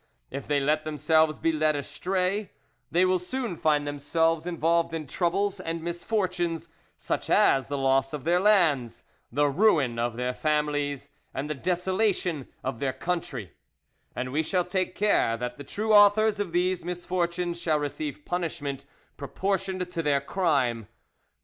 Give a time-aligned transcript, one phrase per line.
[0.31, 2.49] If they let themselves be led astray,
[2.89, 8.23] they will soon find themselves involved in troubles and misfortunes, such as the loss of
[8.23, 13.53] their lands, the ruin of their families, and the desolation of their country;
[14.15, 18.87] and we shall take care that the true authors of these misfortunes shall receive punishment
[19.17, 20.87] proportioned to their crime.